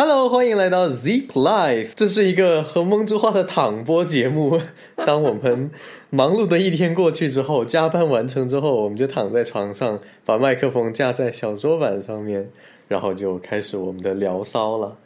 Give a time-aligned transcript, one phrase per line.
[0.00, 4.60] Hello，欢迎来到 Zip Life，这是一个和梦之花的躺播节目。
[5.04, 5.72] 当我们
[6.10, 12.48] 忙碌的一天过去之后，加班完成之后，我们就躺在床上，把麦克风架在小桌板上面，
[12.86, 14.96] 然后就开始我们的聊骚了。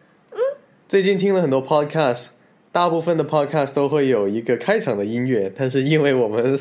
[0.86, 2.26] 最近听了很多 podcast，
[2.70, 6.54] 大部分的 podcast 都会有一个开场的音乐，但是因为我们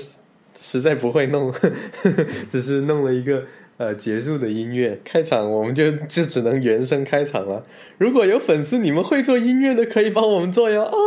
[0.58, 1.70] 实在不会弄，呵
[2.04, 3.44] 呵只是弄了一个
[3.82, 7.64] 呃结束的音乐，开场我们就 就只能原声开场了。
[7.98, 10.98] 如果有粉丝你们会做音乐的，可以帮我们做哟哦。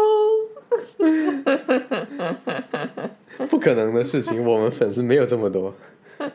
[3.49, 5.73] 不可能的事情，我们粉丝没有这么多。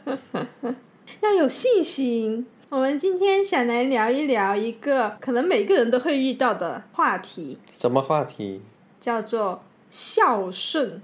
[1.20, 2.47] 要有信心。
[2.69, 8.61] 我们今天想来聊一聊一个可能每个人都会遇到的话题，什么话题？
[9.02, 11.02] 叫做孝顺。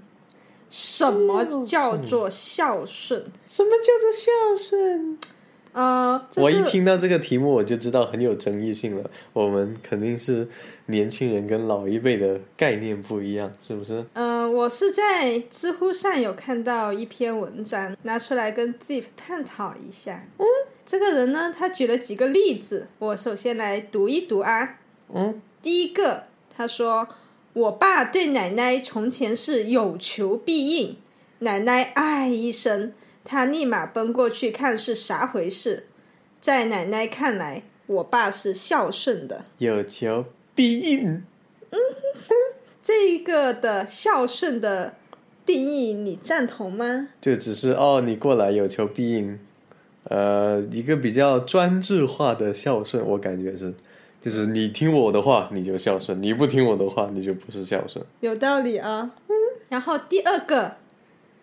[0.68, 3.24] 什么叫做孝顺？
[3.46, 5.18] 什么叫做孝顺？
[5.72, 9.10] 呃，我一听到这个题目，我就知道很有争议性了。
[9.34, 10.48] 我们肯定是
[10.86, 14.02] 年轻人跟老一辈的概念不一样，是不是？
[14.14, 20.26] 嗯，我是在知乎上有看到一篇文章，拿出来跟 Zip 探讨一下。
[20.38, 20.46] 嗯，
[20.86, 24.78] 这个人呢，他举了几个例子，我首先来读一读啊。
[25.14, 26.24] 嗯，第一个，
[26.56, 27.06] 他说
[27.56, 30.96] ：“我爸对奶奶从前是有求必应，
[31.38, 32.92] 奶奶哎一声，
[33.24, 35.86] 他立马奔过去看是啥回事。
[36.38, 39.46] 在奶奶看来，我爸是孝顺的。
[39.56, 41.24] 有求必应。
[41.70, 41.80] 嗯
[42.82, 44.94] 这一个的孝顺的
[45.46, 47.08] 定义，你赞同吗？
[47.22, 49.40] 就只是哦，你过来有求必应，
[50.04, 53.74] 呃，一个比较专制化的孝顺，我感觉是，
[54.26, 58.04] 就是你听我的话你就孝顺，你不听我的话你就不是孝顺。
[58.18, 59.12] 有道理啊。
[59.68, 60.78] 然后第二个，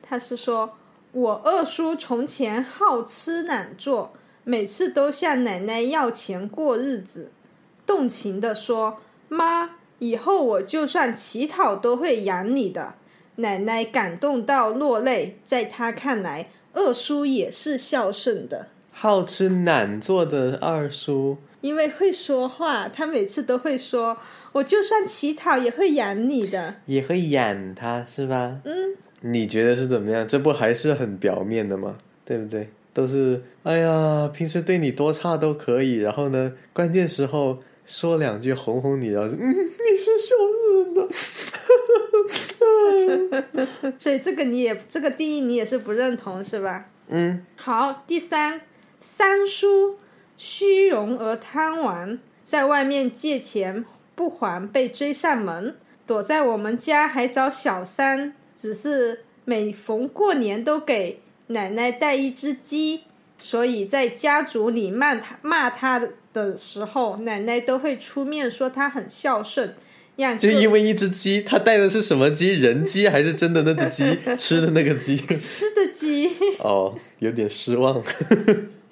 [0.01, 0.73] 他是说
[1.13, 4.11] 我二叔从前好吃懒做，
[4.43, 7.31] 每次都向奶奶要钱过日子，
[7.85, 8.97] 动情的说
[9.29, 12.95] ：“妈，以后我就算乞讨都会养你的。”
[13.37, 24.17] 奶奶感动到落泪，在他看来，二叔也是孝顺的，好吃懒做的二叔，因为会说话，他每次都会说
[24.51, 26.75] ：“我就算乞讨也会养你的。
[26.87, 28.59] 也会养他是吧？
[28.65, 28.73] 嗯，
[29.21, 30.27] 你觉得是怎么样？
[30.27, 31.97] 这不还是很表面的吗？
[32.25, 32.67] 对不对？
[32.93, 40.35] 都是哎呀，平时对你多差都可以，然后呢，关键时候说两句哄哄你，然后就嗯，你是孝
[40.65, 41.07] 顺的。
[43.97, 46.89] 所以这个你也这个定义你也是不认同是吧？
[47.07, 48.59] 嗯，好，第三，
[48.99, 49.97] 三叔
[50.45, 55.73] 虚荣而贪玩，在外面借钱不还被追上门，
[56.05, 63.03] 躲在我们家还找小三，只是每逢过年都给奶奶带一只鸡，
[63.39, 69.73] 所以在家族里骂他骂他的时候，奶奶都会出面说他很孝顺，
[70.17, 72.53] 让就因为一只鸡，他带的是什么鸡？
[72.53, 74.19] 人鸡还是真的那只鸡？
[74.37, 75.15] 吃的那个鸡？
[75.15, 76.29] 吃的鸡。
[76.59, 78.03] 哦，有点失望。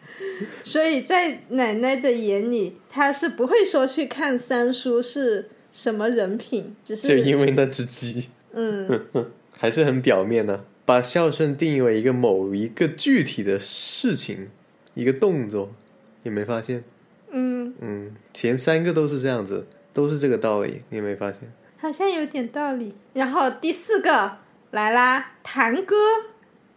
[0.63, 9.05] 所以在奶奶的眼里，她是不会说去看三叔是什么人品，只是就是因为那只鸡，嗯，
[9.57, 14.49] 还是很表面呢、把孝顺定义为一个某一个具体的事情，
[14.93, 15.71] 一个动作，
[16.23, 16.83] 你没发现？
[17.31, 21.41] 嗯，嗯，前三个都是这样子，都是这个道理，你有没发现？
[21.77, 22.93] 好像有点道理。
[23.13, 24.37] 然后第四个
[24.71, 25.95] 来啦，堂哥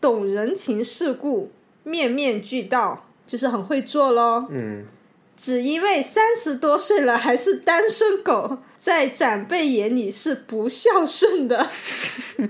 [0.00, 1.50] 懂人情世故，
[1.82, 4.46] 面面俱到，就是很会做咯。
[4.50, 4.84] 嗯，
[5.36, 11.68] 只因为三十多岁了还是单身狗，在长辈眼里是不孝顺的。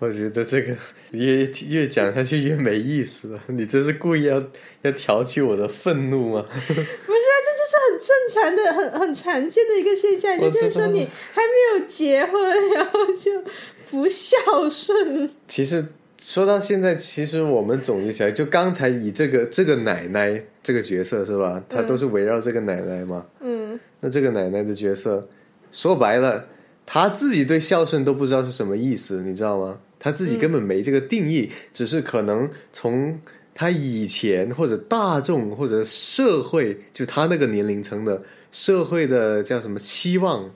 [0.00, 0.76] 我觉得这个
[1.10, 3.40] 越越讲下去越没意思了。
[3.48, 4.40] 你这是故意要
[4.82, 6.44] 要挑起我的愤怒吗？
[6.68, 10.38] 不是啊，这就是很正常的、很很常见的一个现象。
[10.38, 13.42] 也就是说，你还没有结婚，然后就
[13.90, 14.36] 不孝
[14.68, 15.28] 顺。
[15.48, 15.84] 其实
[16.20, 21.62] 说到现在，其实我们总结起来，就刚才以这个这个奶奶这个角色是吧？
[21.68, 23.24] 她都是围绕这个奶奶嘛。
[23.40, 25.28] 嗯，那这个奶奶的角色，
[25.70, 26.48] 说白了，
[26.84, 29.78] 她自己对孝顺都不知道是什么意思，你知道吗？
[30.00, 33.20] 她自己根本没这个定义，只是可能从
[33.54, 40.50] 她以前或者大众或者社会，就她那个年龄层的社会的叫什么期望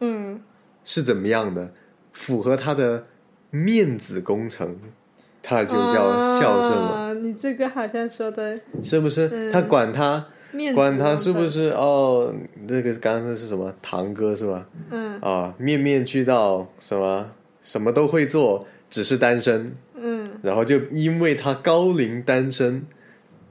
[0.00, 0.40] 嗯，
[0.84, 1.72] 是怎么样的，
[2.12, 3.04] 符合她的
[3.50, 4.78] 面子工程，
[5.48, 9.26] 她就叫孝顺了，啊你这个好像说的是不是？
[9.32, 10.22] 嗯她管他。
[10.74, 11.46] 管他是不？
[11.46, 12.34] 是哦？
[12.66, 14.66] 那个刚刚那是什么堂哥是吧？
[14.90, 17.30] 嗯啊，面面俱到，什么
[17.62, 19.74] 什么都会做，只是单身。
[19.94, 22.84] 嗯，然后就因为他高龄单身，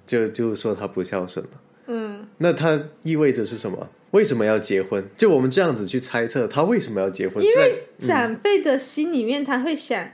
[0.07, 1.51] 就就说他不孝顺了。
[1.85, 3.87] 嗯，那他意味着是什么？
[4.11, 5.03] 为什么要结婚？
[5.15, 7.43] 就我们这样子去猜测，他为什么要结婚？
[7.43, 10.09] 因在为长辈的心里面他会想。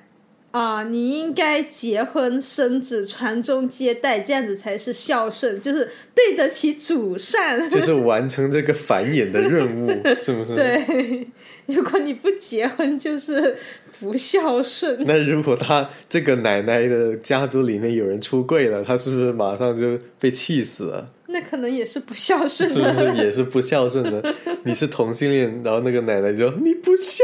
[0.53, 7.67] 啊，你应该结婚生子、传宗接代，这样子才是孝顺，就是对得起祖上。
[7.71, 10.53] 就是完成这个繁衍的任务， 是不是？
[10.53, 11.27] 对，
[11.65, 13.57] 如果你不结婚，就是
[13.99, 14.95] 不孝顺。
[15.07, 21.07] 那如果他这个奶奶的家族里面有人出柜了，他是不是马上就被气死了？
[21.29, 22.87] 那可能也是不孝顺是不。
[22.91, 24.35] 是也是不孝顺的？
[24.63, 27.23] 你是同性恋，然后那个奶奶就你不孝，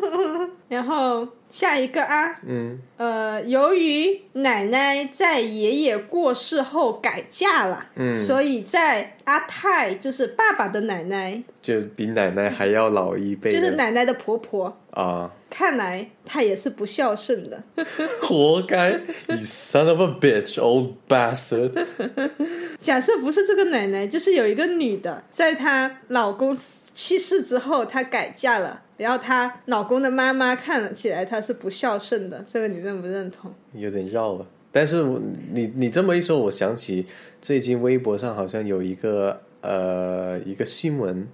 [0.68, 17.62] 然后下一个啊，嗯，呃，由于奶奶在爷爷过世后改嫁了，嗯所以在阿泰就是爸爸的奶奶，就比奶奶还要老一辈就是奶奶的婆婆，啊，看来她也是不孝顺的。
[18.20, 18.90] 活该
[19.28, 21.86] ！You son of a bitch, old bastard！
[22.82, 33.52] 假设不是这个奶奶，就是有一个女的，在她老公死去世之后，她改嫁了，然后她老公的妈妈看了起来她是不孝顺的，这个你认不认同？
[33.72, 34.46] 有点绕了。
[34.70, 35.20] 但是我
[35.52, 37.06] 你你这么一说，我想起
[37.40, 41.28] 最近微博上好像有一个呃一个新闻，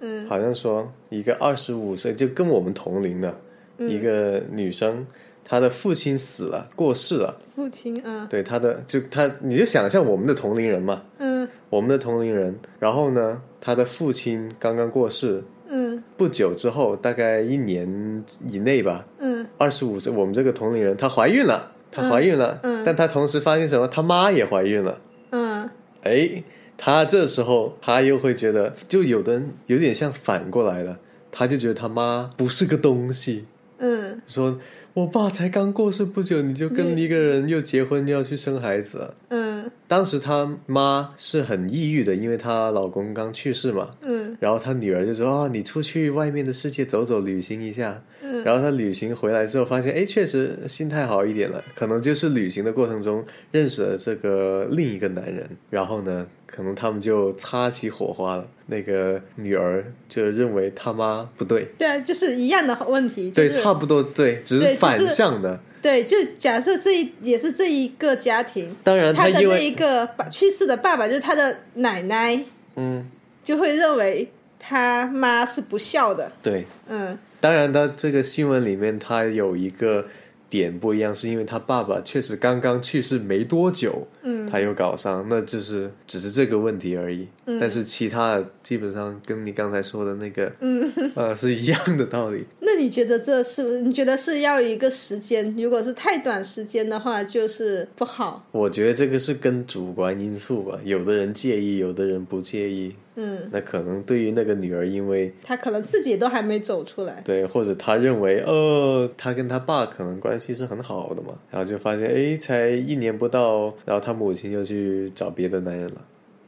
[0.00, 3.34] 嗯，好像说一个二十五岁就跟我们同龄的、
[3.78, 5.04] 一个女生，
[5.44, 7.36] 她的父亲死了，过世了。
[7.54, 11.46] 父亲，啊对，他的就他你就想象我们的同龄人嘛，嗯。
[11.68, 16.02] 我们的同龄人，然后呢，他的父亲刚刚过世，嗯。
[16.16, 19.46] 不久之后，大概一年以内吧，嗯。
[19.58, 22.82] 二十五岁，我们这个同龄人，她怀孕了，她怀孕了，嗯。
[22.84, 23.86] 但她同时发现什么？
[23.86, 25.00] 她妈也怀孕了，
[25.30, 25.68] 嗯。
[26.02, 26.42] 哎，
[26.76, 30.98] 她这时候她又会觉得，就有的人有点像反过来了，
[31.30, 33.44] 她就觉得她妈不是个东西，
[33.78, 34.20] 嗯。
[34.26, 34.58] 说
[34.94, 39.12] 我爸才刚过世不久，你就跟一个人又结婚要去生孩子。
[39.28, 51.62] 嗯当时她妈是很抑郁的，因为她老公刚去世嘛，嗯然后她女儿就说：“啊，你出去外面的世界走走，旅行一下。”嗯然后她旅行回来之后，发现哎，确实心态好一点了。
[51.74, 56.24] 可能就是旅行的过程中认识了这个另一个男人，然后呢，
[56.54, 58.46] 可能他们就擦起火花了。
[58.66, 65.60] 那个女儿就认为他妈不对，对啊，就是一样的问题，就对，差不多对，只是是反向的。
[65.82, 72.42] 对，就假设这一也是这一个家庭，当然，他的那一个爸去世的爸爸就是他的奶奶，
[72.76, 73.06] 嗯，
[73.42, 80.06] 就会认为他妈是不孝的，对，嗯当然，他这个新闻里面他有一个
[80.48, 87.26] 点不一样，是因为他爸爸确实刚刚去世没多久，嗯他又搞伤，那就是只是这个问题而已。
[87.60, 90.90] 但是其他的基本上跟你刚才说的那个，嗯。
[91.14, 92.44] 呃，是一样的道理。
[92.60, 93.80] 那你觉得这是不是？
[93.80, 95.54] 你觉得是要一个时间？
[95.56, 98.44] 如果是太短时间的话，就是不好。
[98.52, 102.94] 我觉得这个是跟主观因素吧，有的人介意，有的人不介意。
[103.16, 107.22] 嗯，那可能对于那个女儿，因为她可能自己都还没走出来。
[107.24, 116.00] 对，或者她认为，呃，他跟她爸可能关系是很好的嘛，然后就发现，哎，才一年不到，然后她母亲又去找别的男人了。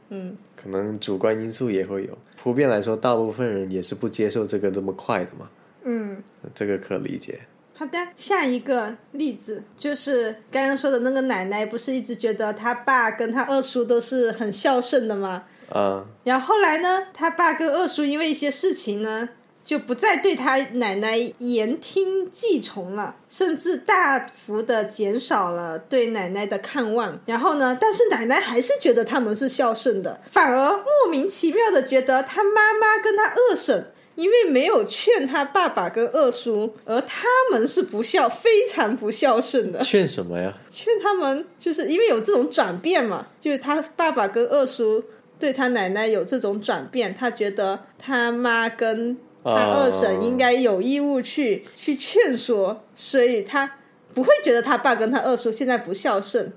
[0.09, 2.17] 嗯可能主观因素也会有。
[2.41, 5.49] 普遍来说，大部分人也是不接受这个这么快的嘛，
[5.83, 6.23] 嗯，
[6.53, 7.39] 这个可理解。
[7.73, 7.97] 好的。
[8.15, 15.43] 下一个例子就是刚刚说的那个奶奶，不是一直觉得他爸跟他二叔都是很孝顺的吗？
[15.69, 19.29] 啊，然后后来呢，他爸跟二叔因为一些事情呢，
[19.63, 27.19] 就不再对他奶奶言听计从了，甚至大幅的减少了对奶奶的看望。
[27.25, 33.91] 然后呢，但是奶奶还是觉得他们是孝顺的，反而莫名其妙的觉得他妈妈跟他二婶。
[34.17, 39.79] 因为没有劝他爸爸跟二叔，而他们是不孝，非常不孝顺的。
[39.81, 40.51] 劝什么呀？
[40.71, 45.03] 劝他们，就是因为有这种转变嘛，就是他爸爸跟二叔
[45.39, 53.77] 对他奶奶有这种转变，他觉得他妈跟他二婶应该有义务去、去劝说，所以他
[54.13, 56.51] 不会觉得他爸跟他二叔现在不孝顺，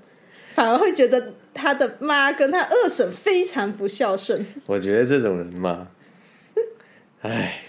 [0.55, 4.45] 反而会觉得他的妈跟他二婶非常不孝顺。
[4.65, 5.87] 我觉得这种人嘛，
[7.21, 7.61] 唉，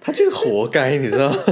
[0.00, 1.42] 他就是活该，你知道吗？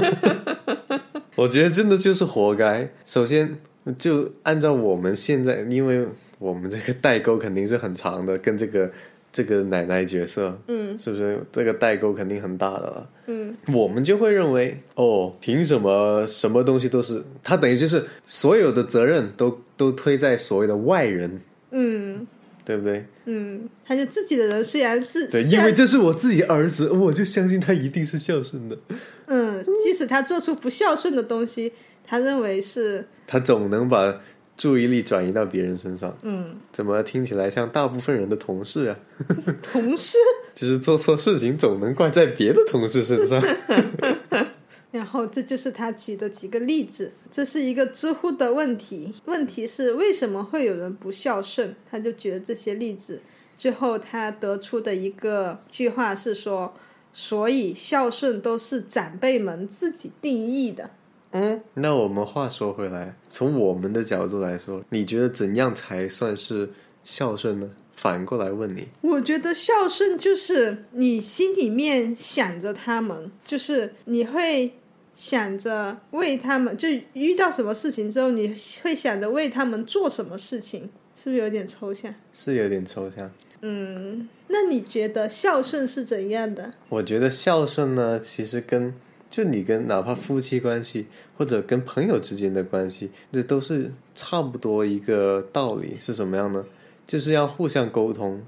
[1.36, 2.88] 我觉得真的就是活该。
[3.06, 3.58] 首先，
[3.92, 6.06] 就按照我们现在，因为
[6.38, 8.90] 我们这个代沟肯定是很长的，跟这个
[9.32, 11.38] 这个奶奶角色，嗯是不是？
[11.52, 13.10] 这个代沟肯定很大的了。
[13.26, 17.56] 嗯我们就会认为，哦，凭什么什么东西都是他？
[17.56, 22.26] 等于就是所有的责任都都推在所谓的外人，嗯
[22.64, 23.04] 对不对？
[23.26, 28.78] 嗯，他就自己的人虽然是对，因为这是我自己儿子，我就相信他一定是孝顺的。
[29.26, 31.72] 嗯，即使他做出不孝顺的东西，
[32.06, 34.20] 他认为是他总能把
[34.56, 36.16] 注意力转移到别人身上。
[36.22, 38.96] 嗯，怎么听起来像大部分人的同事啊？
[39.62, 40.16] 同事。
[40.54, 43.42] 就是做错事情总能怪在别的同事身上。
[44.92, 51.74] 然后这就是他举的几个例子，这是一个知乎的问题，问题是为什么会有人不孝顺？
[51.90, 53.20] 他就举了这些例子，
[53.58, 56.72] 最后他得出的一个句话是说，
[57.12, 60.90] 所以孝顺都是长辈们自己定义的。
[61.36, 66.70] 嗯，那我们话说回来，从我们的角度来说，你觉得怎样才算是
[67.02, 67.68] 孝顺呢？
[67.96, 74.74] 反过来问你，我觉得孝顺就是你心里面想着他们，就是你会
[75.14, 82.14] 想着为他们，就遇到什么事情之后，你会想着为他们做什么事情，是不是有点抽象？
[82.32, 83.30] 是有点抽象。
[83.62, 86.74] 嗯，那你觉得孝顺是怎样的？
[86.88, 88.92] 我觉得孝顺呢，其实跟
[89.34, 95.96] 就你跟哪怕夫妻关系或者跟朋友之间的关系，这都是差不多一个道理。
[95.98, 96.64] 是什么样呢？
[97.04, 98.40] 就是要互相沟通，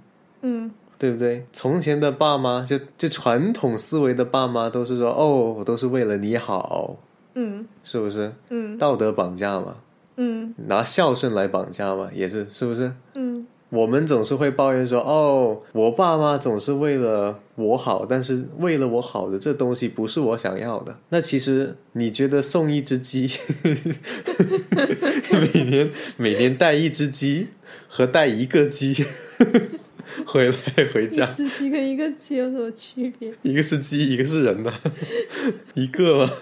[0.42, 1.44] 嗯对不对？
[1.52, 6.96] 从前的爸妈，就就传统思维的爸妈，都是说哦，我都是为了你好，
[7.34, 8.32] 嗯是不是？
[8.50, 9.78] 嗯道德绑架嘛，
[10.14, 12.92] 嗯拿孝顺来绑架嘛，也是，是不是？
[13.14, 13.35] 嗯
[13.68, 20.96] 我们总是会抱怨说，哦，我爸妈总是为了我好，但是为了我好的这东西不是我想要的。
[21.08, 23.30] 那其实你觉得送一只鸡，
[25.52, 27.48] 每年每年带一只鸡
[27.88, 29.04] 和带一个鸡
[30.24, 30.54] 回来
[30.94, 33.32] 回家，一只鸡跟一个鸡有什么区别？
[33.42, 34.72] 一个是鸡，一个是人呢、
[35.74, 36.32] 一个吗？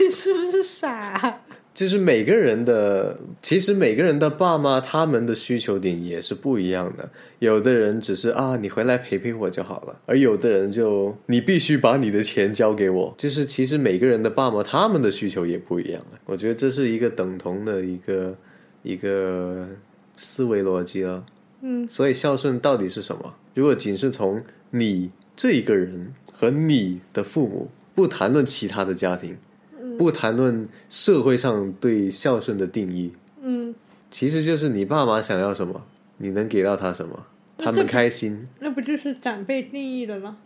[0.00, 1.42] 你是不是傻？
[1.76, 7.06] 就是每个人的，其实每个人的爸妈他们的需求点也是不一样的。
[7.38, 13.14] 有的人只是啊，你回来陪陪我就好了，而有的人就你必须把你的钱交给我。
[13.20, 16.18] 就是其实每个人的爸妈他们的需求也不一样的。
[16.24, 18.34] 我觉得这是一个等同的一个
[18.82, 19.68] 一个
[20.16, 21.22] 思维逻辑了。
[21.60, 23.34] 嗯所以孝顺到底是什么？
[23.52, 29.36] 如果仅是从你这一个人和你的父母，不谈论其他的家庭，
[29.98, 33.12] 不谈论社会上对孝顺的定义，
[33.42, 33.74] 嗯，
[34.10, 35.84] 其实就是你爸妈想要什么，
[36.18, 37.26] 你能给到他什么，
[37.58, 38.48] 他们开心。
[38.60, 40.38] 那不就是长辈定义的吗？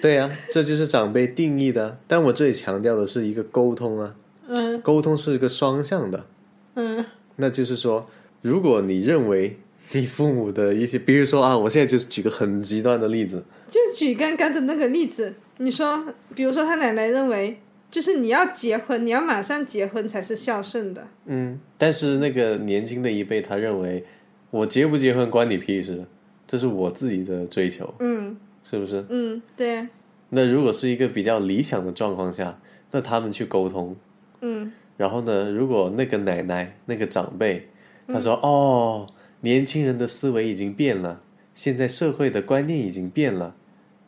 [0.00, 1.98] 对呀、这就是长辈定义的。
[2.06, 4.14] 但我这里强调的是一个沟通啊，
[4.46, 6.26] 嗯沟通是一个双向的。
[6.74, 7.04] 嗯
[7.36, 8.08] 那就是说，
[8.42, 9.58] 如果你认为
[9.92, 17.60] 你父母的一些，比如说啊，我现在就举个很极端的例子，就举刚刚的那个例子，你说，比如说他奶奶认为，
[17.90, 21.06] 就是你要结婚，你要马上结婚才是孝顺的。
[21.26, 24.04] 嗯，但是那个年轻的一辈，他认为
[24.50, 26.04] 我结不结婚关你屁事，
[26.46, 28.36] 这是我自己的追求，嗯。
[28.66, 29.04] 是不是？
[29.10, 29.86] 嗯，对，
[30.30, 32.58] 那如果是一个比较理想的状况下，
[32.92, 33.94] 那他们去沟通，
[34.40, 34.72] 嗯。
[34.96, 37.68] 然后呢，如果那个奶奶、那个长辈，
[38.08, 39.06] 他说：“哦，
[39.44, 41.20] 年轻人的思维已经变了，
[41.54, 43.54] 现在社会的观念已经变了，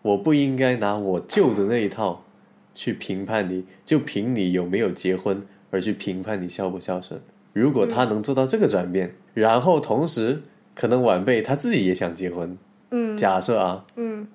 [0.01, 2.25] 我不应该拿我旧的那一套
[2.73, 7.21] 去评判你，就凭你有没有结婚而去评判你孝不孝顺。
[7.53, 10.41] 如果他能做到这个转变，然后同时
[10.75, 12.57] 可能晚辈他自己也想结婚，
[12.93, 14.27] 嗯假设啊，嗯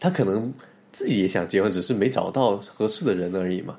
[0.00, 0.52] 他可能
[0.90, 3.78] 自己也想结婚，只是没找到合适的人而已嘛。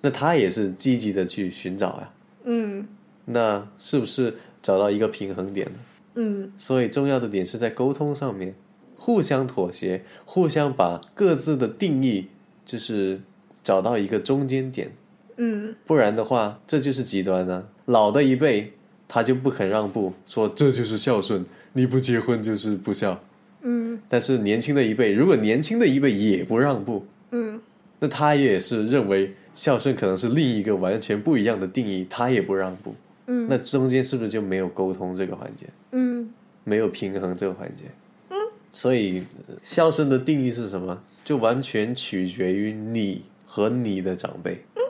[0.00, 2.10] 那他也是积极的去寻找呀。
[2.42, 2.88] 嗯
[3.26, 5.78] 那是不是找到一个平衡点呢？
[6.22, 8.54] 嗯所以重要的点是在沟通上面，
[8.96, 12.26] 互相妥协，互相把各自的定义，
[12.66, 13.20] 就是
[13.62, 14.90] 找到一个中间点。
[15.38, 18.74] 嗯不然的话，这就是极端呢、老的一辈
[19.08, 23.22] 他就不肯让步，说这就是孝顺，你不结婚就是不孝。
[23.62, 27.60] 嗯但是年轻的一辈，如果年轻的一辈也不让步，嗯
[28.00, 32.94] 那他也是认为孝顺可能是另一个完全不一样的定义，他也不让步。
[33.32, 36.28] 嗯那中间是不是就没有沟通这个环节，嗯
[36.64, 37.84] 没有平衡这个环节？
[38.30, 38.36] 嗯，
[38.72, 41.00] 所以呃孝顺的定义是什么？
[41.24, 44.64] 就完全取决于你和你的长辈。
[44.74, 44.82] 嗯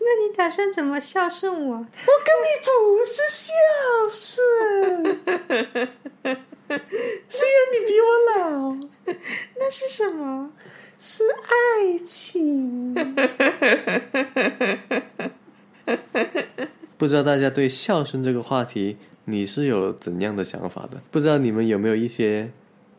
[0.00, 1.74] 那你打算怎么孝顺我？
[1.74, 1.88] 我跟你
[2.64, 3.52] 不是孝
[4.08, 5.18] 顺，
[7.28, 8.06] 虽然你比我
[8.38, 8.74] 老，
[9.58, 10.50] 那是什么？
[10.98, 12.94] 是爱情。
[16.98, 21.00] 不知道大家对孝顺这个话题，你是有怎样的想法的？
[21.12, 22.50] 不知道你们有没有一些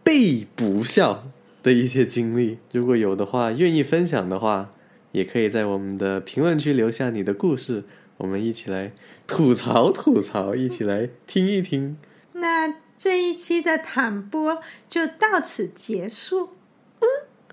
[0.03, 1.25] 被不孝
[1.61, 2.57] 的一些经历？
[2.71, 4.73] 如果有的话，愿意分享的话，
[5.11, 7.83] 也可以在我们的评论区留下你的故事，
[8.17, 8.93] 我们一起来
[9.27, 11.97] 吐槽吐槽，一起来听一听。
[12.31, 16.51] 那这一期的坦播就到此结束。
[17.01, 17.07] 嗯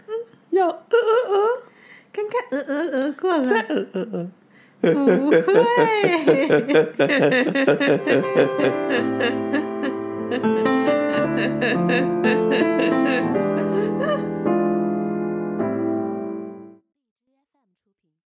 [0.06, 0.12] 嗯
[0.50, 1.62] 要呃呃呃，
[2.12, 4.30] 看看鹅鹅鹅过再了，呃呃呃。
[4.80, 5.56] 不会。